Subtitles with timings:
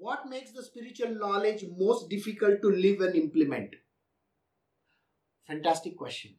[0.00, 3.74] What makes the spiritual knowledge most difficult to live and implement?
[5.46, 6.36] Fantastic question.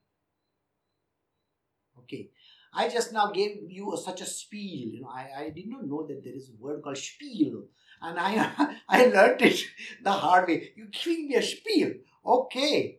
[1.99, 2.31] Okay.
[2.73, 4.87] I just now gave you a, such a spiel.
[4.93, 7.65] You know, I, I did not know that there is a word called spiel.
[8.01, 9.63] And I I learned it
[10.03, 10.71] the hard way.
[10.75, 11.91] You're giving me a spiel.
[12.25, 12.97] Okay.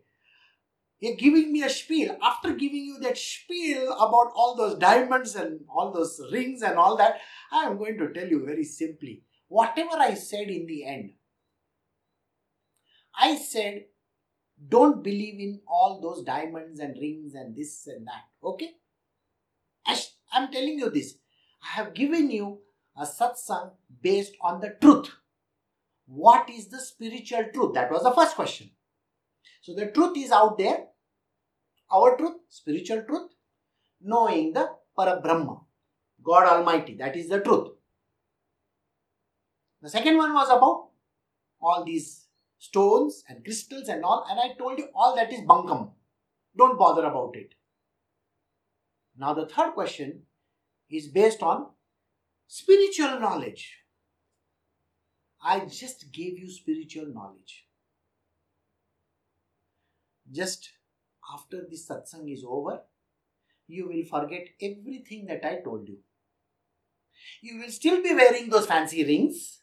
[1.00, 2.16] You're giving me a spiel.
[2.22, 6.96] After giving you that spiel about all those diamonds and all those rings and all
[6.98, 7.16] that,
[7.50, 9.24] I am going to tell you very simply.
[9.52, 11.10] Whatever I said in the end,
[13.14, 13.84] I said,
[14.66, 18.24] don't believe in all those diamonds and rings and this and that.
[18.42, 18.70] Okay?
[20.32, 21.16] I'm telling you this.
[21.62, 22.60] I have given you
[22.96, 25.10] a satsang based on the truth.
[26.06, 27.74] What is the spiritual truth?
[27.74, 28.70] That was the first question.
[29.60, 30.86] So the truth is out there.
[31.92, 33.32] Our truth, spiritual truth,
[34.00, 35.60] knowing the Parabrahma,
[36.24, 36.96] God Almighty.
[36.96, 37.72] That is the truth.
[39.82, 40.90] The second one was about
[41.60, 42.26] all these
[42.58, 45.90] stones and crystals and all, and I told you all that is bunkum.
[46.56, 47.54] Don't bother about it.
[49.18, 50.22] Now, the third question
[50.88, 51.66] is based on
[52.46, 53.78] spiritual knowledge.
[55.44, 57.66] I just gave you spiritual knowledge.
[60.30, 60.70] Just
[61.34, 62.82] after this satsang is over,
[63.66, 65.98] you will forget everything that I told you.
[67.40, 69.61] You will still be wearing those fancy rings.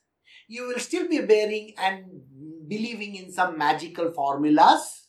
[0.50, 2.24] You will still be bearing and
[2.68, 5.08] believing in some magical formulas.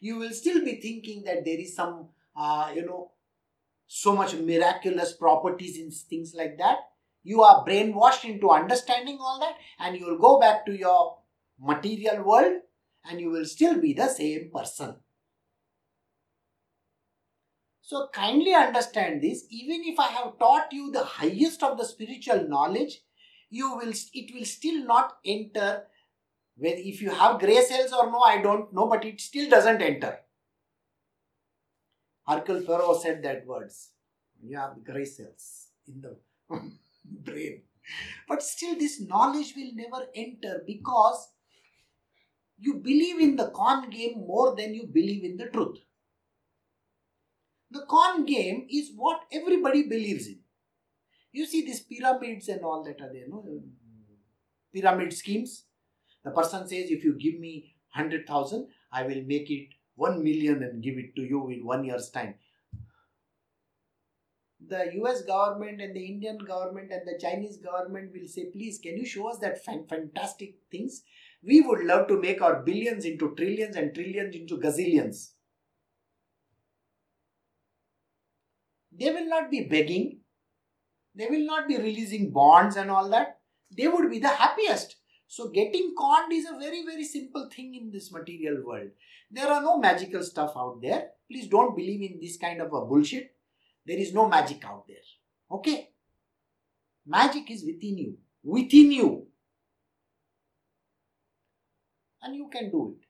[0.00, 3.10] You will still be thinking that there is some, uh, you know,
[3.88, 6.78] so much miraculous properties in things like that.
[7.24, 11.18] You are brainwashed into understanding all that, and you will go back to your
[11.60, 12.60] material world
[13.04, 14.96] and you will still be the same person.
[17.80, 19.44] So, kindly understand this.
[19.48, 23.00] Even if I have taught you the highest of the spiritual knowledge,
[23.50, 25.84] you will it will still not enter.
[26.56, 29.82] Whether if you have gray cells or no, I don't know, but it still doesn't
[29.82, 30.18] enter.
[32.26, 33.90] Hercule Poirot said that words.
[34.42, 36.16] You have gray cells in the
[37.04, 37.62] brain.
[38.28, 41.28] But still, this knowledge will never enter because
[42.58, 45.78] you believe in the con game more than you believe in the truth.
[47.70, 50.40] The con game is what everybody believes in.
[51.36, 53.44] You see these pyramids and all that are there, no?
[54.72, 55.64] Pyramid schemes.
[56.24, 60.82] The person says, if you give me 100,000, I will make it 1 million and
[60.82, 62.36] give it to you in one year's time.
[64.66, 68.96] The US government and the Indian government and the Chinese government will say, please, can
[68.96, 71.02] you show us that fantastic things?
[71.42, 75.32] We would love to make our billions into trillions and trillions into gazillions.
[78.90, 80.20] They will not be begging.
[81.16, 83.40] They will not be releasing bonds and all that.
[83.76, 84.96] They would be the happiest.
[85.26, 88.90] So, getting conned is a very, very simple thing in this material world.
[89.30, 91.08] There are no magical stuff out there.
[91.28, 93.34] Please don't believe in this kind of a bullshit.
[93.84, 94.96] There is no magic out there.
[95.50, 95.90] Okay?
[97.06, 98.18] Magic is within you.
[98.44, 99.26] Within you.
[102.22, 103.06] And you can do it.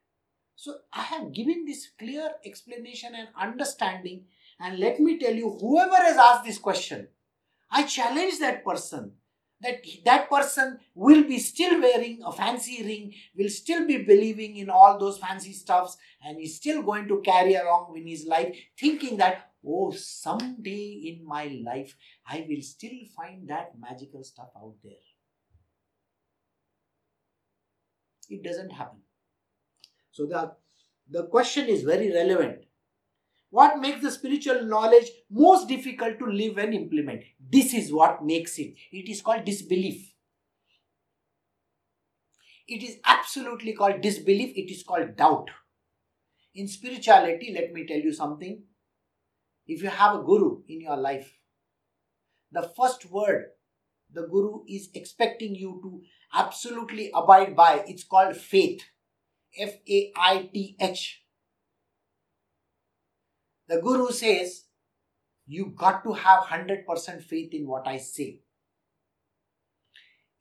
[0.54, 4.24] So, I have given this clear explanation and understanding.
[4.58, 7.08] And let me tell you, whoever has asked this question,
[7.76, 9.12] I challenge that person
[9.60, 14.70] that that person will be still wearing a fancy ring will still be believing in
[14.70, 19.16] all those fancy stuffs and is still going to carry along in his life thinking
[19.16, 25.04] that oh someday in my life i will still find that magical stuff out there.
[28.28, 29.00] It doesn't happen.
[30.10, 30.52] So the
[31.08, 32.65] the question is very relevant
[33.50, 37.22] what makes the spiritual knowledge most difficult to live and implement?
[37.40, 38.74] This is what makes it.
[38.92, 40.12] It is called disbelief.
[42.68, 44.52] It is absolutely called disbelief.
[44.56, 45.50] It is called doubt.
[46.54, 48.62] In spirituality, let me tell you something.
[49.66, 51.38] If you have a guru in your life,
[52.50, 53.46] the first word
[54.12, 56.00] the guru is expecting you to
[56.32, 58.82] absolutely abide by, it's called faith.
[59.58, 61.22] F A I T H
[63.68, 64.64] the Guru says,
[65.46, 68.40] you got to have 100% faith in what I say.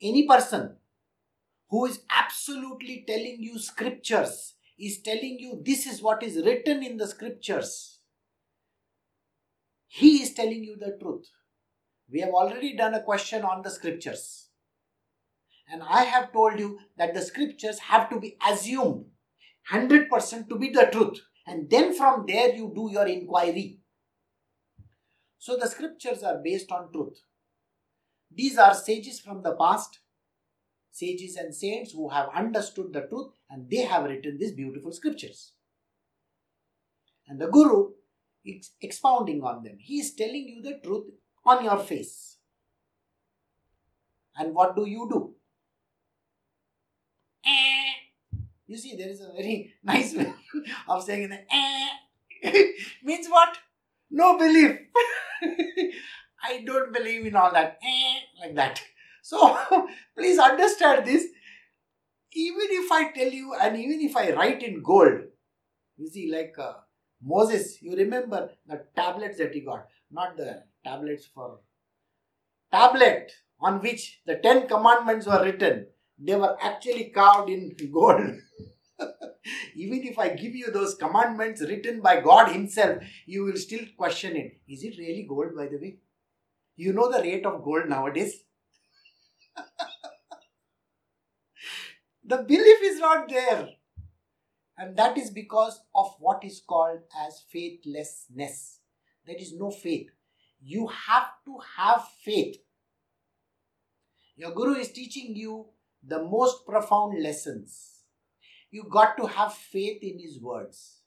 [0.02, 0.78] Any person
[1.70, 6.98] who is absolutely telling you scriptures, is telling you this is what is written in
[6.98, 8.00] the scriptures,
[9.88, 11.28] he is telling you the truth.
[12.12, 14.50] We have already done a question on the scriptures.
[15.72, 19.06] And I have told you that the scriptures have to be assumed
[19.72, 23.80] 100% to be the truth and then from there you do your inquiry.
[25.38, 27.22] So the scriptures are based on truth.
[28.34, 30.00] These are sages from the past,
[30.92, 35.54] sages and saints who have understood the truth and they have written these beautiful scriptures.
[37.28, 37.92] And the Guru
[38.44, 39.78] is expounding on them.
[39.80, 41.06] He is telling you the truth
[41.46, 42.38] on your face.
[44.38, 45.36] And what do you do?
[47.46, 47.94] Eh.
[48.68, 50.34] You see, there is a very nice way
[50.90, 51.46] of saying that.
[51.52, 52.64] Eh.
[53.04, 53.58] Means what?
[54.10, 54.78] No belief.
[56.44, 57.80] I don't believe in all that.
[57.84, 58.20] Eh.
[58.42, 58.82] Like that.
[59.22, 59.58] So
[60.18, 61.26] please understand this.
[62.34, 65.22] Even if I tell you, and even if I write in gold,
[65.98, 66.74] you see, like uh,
[67.24, 71.60] Moses, you remember the tablets that he got, not the tablets for
[72.72, 75.88] tablet on which the Ten Commandments were written.
[76.20, 78.22] They were actually carved in gold.
[79.76, 84.36] Even if I give you those commandments written by God Himself, you will still question
[84.36, 84.60] it.
[84.68, 85.98] Is it really gold, by the way?
[86.76, 88.44] You know the rate of gold nowadays?
[92.24, 93.70] the belief is not there.
[94.78, 98.80] And that is because of what is called as faithlessness.
[99.26, 100.10] There is no faith.
[100.62, 102.58] You have to have faith.
[104.36, 105.68] Your guru is teaching you
[106.06, 107.95] the most profound lessons.
[108.76, 111.00] You got to have faith in his words.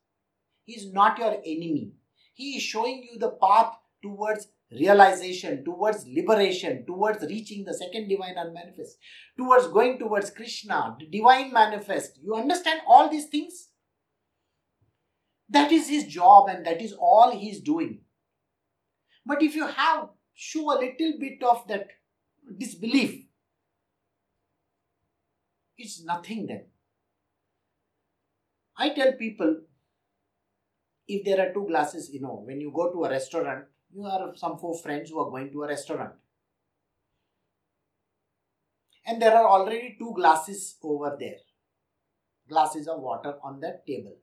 [0.65, 1.93] He is not your enemy.
[2.32, 8.37] He is showing you the path towards realization, towards liberation, towards reaching the second divine
[8.38, 8.97] unmanifest,
[9.37, 12.19] towards going towards Krishna, the divine manifest.
[12.23, 13.69] You understand all these things?
[15.50, 18.00] That is his job and that is all he is doing.
[19.26, 21.88] But if you have, show a little bit of that
[22.56, 23.26] disbelief,
[25.76, 26.65] it's nothing then.
[28.79, 29.57] I tell people
[31.09, 34.33] if there are two glasses, you know, when you go to a restaurant, you are
[34.37, 36.13] some four friends who are going to a restaurant.
[39.07, 41.39] And there are already two glasses over there.
[42.49, 44.17] Glasses of water on that table.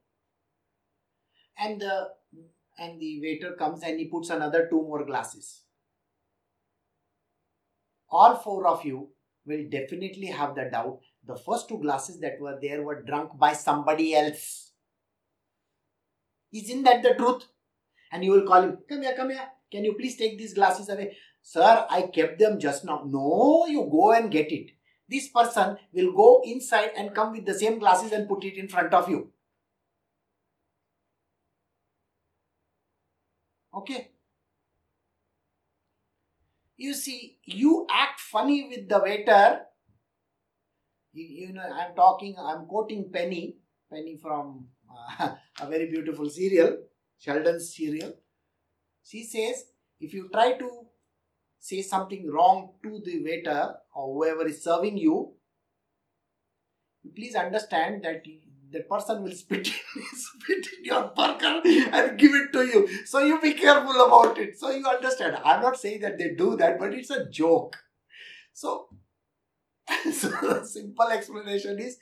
[1.58, 2.10] And the
[2.78, 5.64] and the waiter comes and he puts another two more glasses.
[8.10, 9.10] All four of you
[9.46, 13.54] will definitely have the doubt the first two glasses that were there were drunk by
[13.54, 14.72] somebody else.
[16.54, 17.46] Isn't that the truth?
[18.12, 19.48] And you will call him, Come here, come here.
[19.72, 21.18] Can you please take these glasses away?
[21.42, 23.04] Sir, I kept them just now.
[23.06, 24.72] No, you go and get it.
[25.08, 28.68] This person will go inside and come with the same glasses and put it in
[28.68, 29.32] front of you.
[33.76, 34.12] Okay.
[36.78, 39.62] You see, you act funny with the waiter.
[41.16, 43.56] You, you know, I'm talking, I'm quoting Penny,
[43.92, 44.68] Penny from
[45.20, 45.30] uh,
[45.62, 46.78] a very beautiful serial,
[47.18, 48.14] Sheldon's serial.
[49.04, 49.66] She says,
[50.00, 50.70] if you try to
[51.60, 55.34] say something wrong to the waiter or whoever is serving you,
[57.16, 58.24] please understand that
[58.72, 63.06] the person will spit in, spit in your burger and give it to you.
[63.06, 64.60] So you be careful about it.
[64.60, 65.38] So you understand.
[65.46, 67.78] I'm not saying that they do that, but it's a joke.
[68.54, 68.88] So,
[70.14, 71.98] so the simple explanation is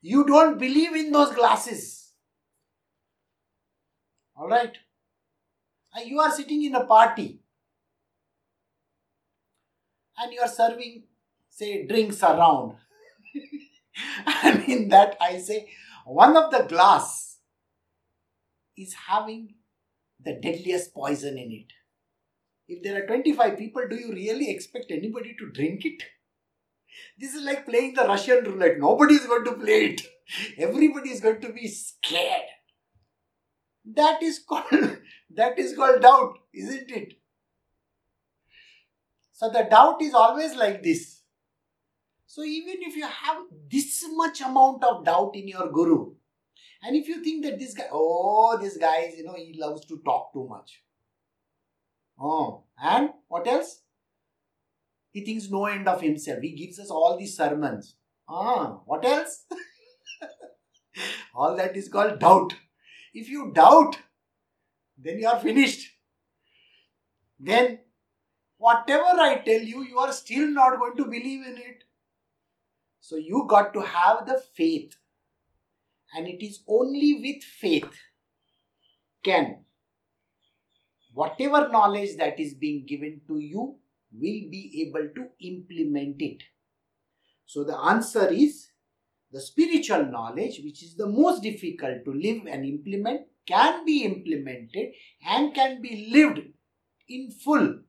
[0.00, 2.12] you don't believe in those glasses.
[4.38, 4.78] Alright?
[6.04, 7.40] You are sitting in a party
[10.16, 11.04] and you are serving,
[11.48, 12.76] say, drinks around.
[14.44, 15.68] and in that, I say,
[16.06, 17.38] one of the glass
[18.76, 19.54] is having
[20.22, 21.72] the deadliest poison in it.
[22.68, 26.02] If there are 25 people, do you really expect anybody to drink it?
[27.18, 28.78] This is like playing the Russian roulette.
[28.78, 30.02] Nobody is going to play it.
[30.58, 32.42] Everybody is going to be scared.
[33.84, 34.64] That is called
[35.30, 37.14] that is called doubt, isn't it?
[39.32, 41.22] So the doubt is always like this.
[42.26, 43.38] So even if you have
[43.70, 46.12] this much amount of doubt in your guru,
[46.82, 49.84] and if you think that this guy, oh, this guy is, you know, he loves
[49.86, 50.82] to talk too much.
[52.18, 53.80] Oh, and what else?
[55.12, 56.40] He thinks no end of himself.
[56.40, 57.96] He gives us all these sermons.
[58.28, 59.44] Ah, what else?
[61.34, 62.54] all that is called doubt.
[63.12, 63.98] If you doubt,
[64.96, 65.90] then you are finished.
[67.38, 67.80] Then,
[68.58, 71.84] whatever I tell you, you are still not going to believe in it.
[73.00, 74.94] So, you got to have the faith.
[76.14, 77.98] And it is only with faith
[79.22, 79.64] can
[81.12, 83.76] whatever knowledge that is being given to you
[84.12, 86.42] will be able to implement it.
[87.46, 88.68] So, the answer is
[89.32, 94.92] the spiritual knowledge, which is the most difficult to live and implement, can be implemented
[95.26, 96.40] and can be lived
[97.08, 97.80] in full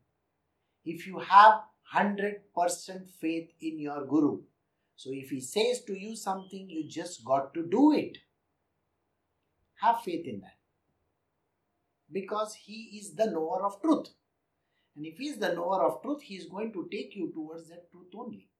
[0.83, 1.61] if you have
[1.93, 2.41] 100%
[3.19, 4.41] faith in your Guru.
[4.95, 8.17] So if he says to you something, you just got to do it.
[9.81, 10.57] Have faith in that.
[12.11, 14.09] Because he is the knower of truth.
[14.95, 17.69] And if he is the knower of truth, he is going to take you towards
[17.69, 18.50] that truth only.